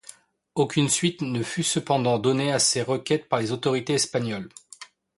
[0.55, 4.49] Aucune suite ne fut cependant donnée à ses requêtes par les autorités espagnoles.